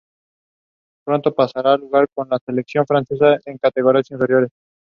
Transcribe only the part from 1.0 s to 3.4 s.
Pronto pasaría a jugar con la selección francesa